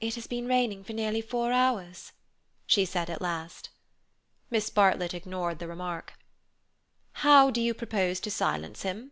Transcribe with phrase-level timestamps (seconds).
[0.00, 2.12] "It has been raining for nearly four hours,"
[2.68, 3.68] she said at last.
[4.48, 6.12] Miss Bartlett ignored the remark.
[7.14, 9.10] "How do you propose to silence him?"